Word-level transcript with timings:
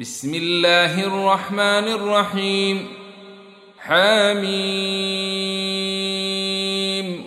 بسم 0.00 0.34
الله 0.34 1.04
الرحمن 1.04 1.60
الرحيم. 1.60 2.86
حميم 3.78 4.50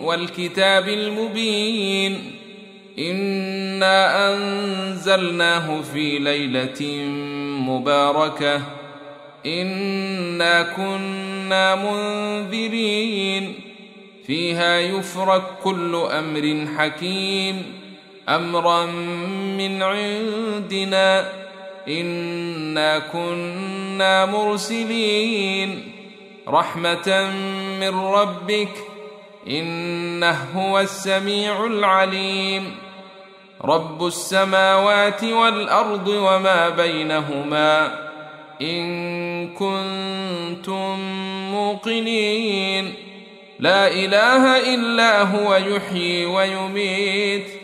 والكتاب 0.04 0.88
المبين. 0.88 2.30
إنا 2.98 4.32
أنزلناه 4.34 5.80
في 5.80 6.18
ليلة 6.18 7.08
مباركة. 7.68 8.62
إنا 9.46 10.62
كنا 10.62 11.74
منذرين. 11.74 13.54
فيها 14.26 14.80
يفرق 14.80 15.60
كل 15.64 15.94
أمر 15.94 16.66
حكيم. 16.78 17.62
أمرا 18.28 18.86
من 19.58 19.82
عندنا. 19.82 21.44
انا 21.88 22.98
كنا 22.98 24.26
مرسلين 24.26 25.92
رحمه 26.48 27.30
من 27.80 27.98
ربك 27.98 28.68
انه 29.46 30.38
هو 30.56 30.80
السميع 30.80 31.66
العليم 31.66 32.74
رب 33.64 34.06
السماوات 34.06 35.24
والارض 35.24 36.08
وما 36.08 36.68
بينهما 36.68 37.98
ان 38.62 39.48
كنتم 39.54 40.98
موقنين 41.52 42.94
لا 43.58 43.86
اله 43.88 44.74
الا 44.74 45.22
هو 45.22 45.54
يحيي 45.54 46.26
ويميت 46.26 47.63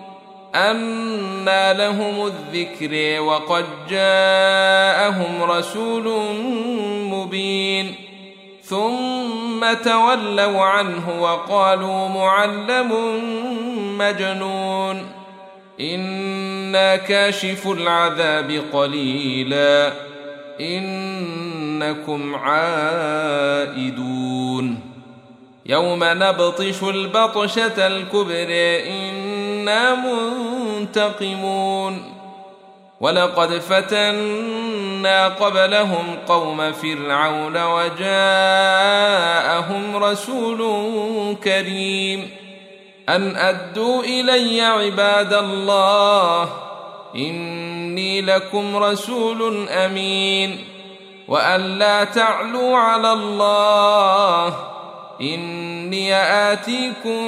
أنى 0.55 1.73
لهم 1.73 2.25
الذكر 2.25 3.21
وقد 3.21 3.65
جاءهم 3.89 5.43
رسول 5.43 6.35
مبين 7.03 7.95
ثم 8.63 9.73
تولوا 9.83 10.61
عنه 10.61 11.21
وقالوا 11.21 12.07
معلم 12.07 12.91
مجنون 13.97 15.07
أنا 15.79 16.95
كاشف 16.95 17.67
العذاب 17.67 18.63
قليلا 18.73 19.93
انكم 20.61 22.35
عائدون 22.35 24.01
يوم 25.65 25.99
نبطش 26.03 26.83
البطشه 26.83 27.87
الكبر 27.87 28.47
إنا 29.61 29.95
منتقمون. 30.85 32.13
ولقد 33.01 33.57
فتنا 33.57 35.27
قبلهم 35.27 36.17
قوم 36.27 36.71
فرعون 36.71 37.63
وجاءهم 37.63 38.03
رسول 39.95 40.61
كريم. 41.43 42.29
أن 43.09 43.35
أدوا 43.35 44.03
إلي 44.03 44.61
عباد 44.61 45.33
الله 45.33 46.49
إني 47.15 48.21
لكم 48.21 48.77
رسول 48.77 49.69
أمين. 49.69 50.65
وأن 51.27 51.79
لا 51.79 52.03
تعلوا 52.03 52.77
على 52.77 53.13
الله 53.13 54.70
إني 55.21 56.15
آتيكم 56.15 57.21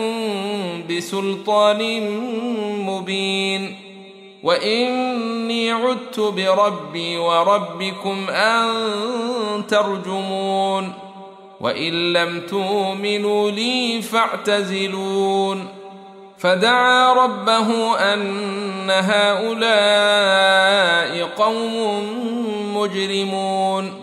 بسلطان 0.89 2.09
مبين 2.85 3.75
وإني 4.43 5.71
عدت 5.71 6.19
بربي 6.19 7.17
وربكم 7.17 8.29
أن 8.29 8.67
ترجمون 9.67 10.93
وإن 11.61 12.13
لم 12.13 12.41
تؤمنوا 12.49 13.51
لي 13.51 14.01
فاعتزلون 14.01 15.67
فدعا 16.37 17.13
ربه 17.13 17.97
أن 18.13 18.89
هؤلاء 18.89 20.33
قوم 21.37 22.03
مجرمون 22.77 24.02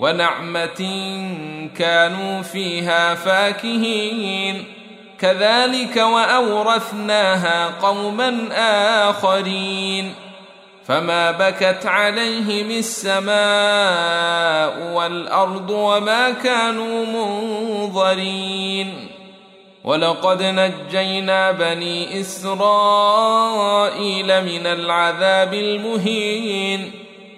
ونعمة 0.00 1.08
كانوا 1.78 2.42
فيها 2.42 3.14
فاكهين. 3.14 4.64
كذلك 5.20 5.96
وأورثناها 5.96 7.74
قوما 7.82 8.48
آخرين. 9.10 10.14
فما 10.86 11.30
بكت 11.30 11.86
عليهم 11.86 12.70
السماء 12.70 13.32
والأرض 14.92 15.70
وما 15.70 16.30
كانوا 16.30 17.06
منظرين. 17.06 19.08
ولقد 19.84 20.42
نجينا 20.42 21.52
بني 21.52 22.20
إسرائيل 22.20 24.44
من 24.44 24.66
العذاب 24.66 25.54
المهين. 25.54 27.07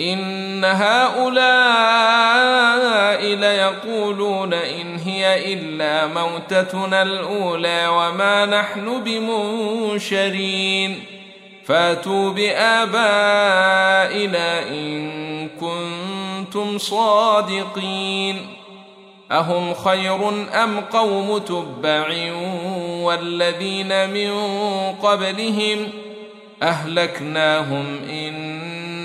إن 0.00 0.64
هؤلاء 0.64 1.36
ليقولون 3.24 4.54
إن 4.54 4.98
هي 4.98 5.52
إلا 5.52 6.06
موتتنا 6.06 7.02
الأولى 7.02 7.88
وما 7.88 8.46
نحن 8.46 9.02
بمنشرين. 9.04 11.04
فاتوا 11.66 12.30
بآبائنا 12.30 12.98
إن 14.68 15.48
كنتم 15.60 16.78
صادقين. 16.78 18.46
أهم 19.32 19.74
خير 19.74 20.28
أم 20.62 20.80
قوم 20.80 21.38
تبع 21.38 22.32
والذين 23.02 24.10
من 24.10 24.32
قبلهم 25.02 25.88
أهلكناهم 26.62 27.98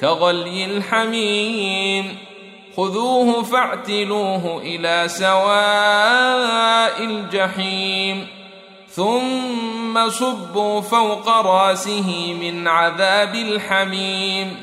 كغلي 0.00 0.64
الحميم. 0.64 2.18
خذوه 2.76 3.42
فاعتلوه 3.42 4.62
إلى 4.64 5.08
سواء 5.08 7.04
الجحيم. 7.04 8.26
ثم 8.88 10.08
صبوا 10.08 10.80
فوق 10.80 11.28
رأسه 11.28 12.36
من 12.40 12.68
عذاب 12.68 13.34
الحميم. 13.34 14.56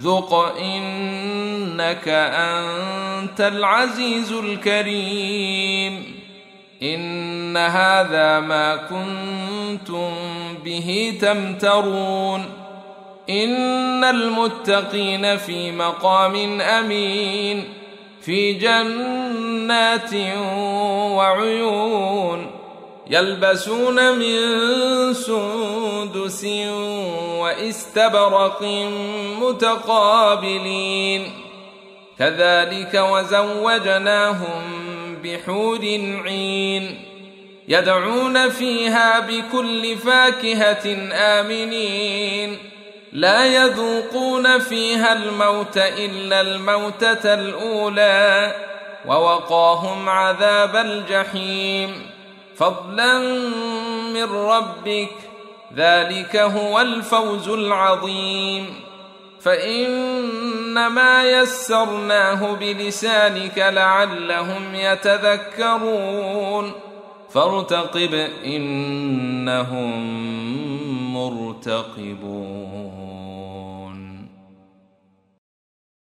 ذق 0.00 0.34
إنك 0.58 2.08
أنت 2.08 3.40
العزيز 3.40 4.32
الكريم. 4.32 6.14
إن 6.82 7.56
هذا 7.56 8.40
ما 8.40 8.76
كنتم 8.76 10.10
به 10.64 11.18
تمترون. 11.20 12.67
إن 13.30 14.04
المتقين 14.04 15.36
في 15.36 15.72
مقام 15.72 16.60
أمين 16.60 17.64
في 18.20 18.52
جنات 18.52 20.14
وعيون 21.16 22.50
يلبسون 23.10 24.18
من 24.18 24.38
سندس 25.14 26.44
واستبرق 27.38 28.62
متقابلين. 29.40 31.32
كذلك 32.18 32.94
وزوجناهم 32.94 34.62
بحور 35.24 35.80
عين 36.24 37.00
يدعون 37.68 38.48
فيها 38.48 39.20
بكل 39.20 39.96
فاكهة 39.96 40.96
آمنين. 41.12 42.58
لا 43.12 43.64
يذوقون 43.64 44.58
فيها 44.58 45.12
الموت 45.12 45.76
إلا 45.76 46.40
الموتة 46.40 47.34
الأولى 47.34 48.54
ووقاهم 49.06 50.08
عذاب 50.08 50.76
الجحيم. 50.76 52.06
فضلا 52.56 53.18
من 54.14 54.32
ربك 54.32 55.10
ذلك 55.76 56.36
هو 56.36 56.80
الفوز 56.80 57.48
العظيم. 57.48 58.80
فإنما 59.40 61.24
يسرناه 61.30 62.52
بلسانك 62.52 63.58
لعلهم 63.58 64.74
يتذكرون. 64.74 66.72
فارتقب 67.30 68.28
إنهم 68.44 70.18
مرتقبون 71.30 73.07